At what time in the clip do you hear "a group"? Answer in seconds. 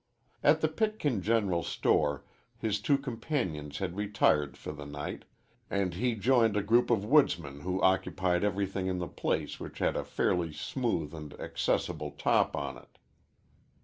6.57-6.89